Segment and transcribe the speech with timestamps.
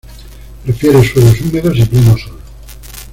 [0.63, 2.39] Prefiere suelos húmedos y pleno sol.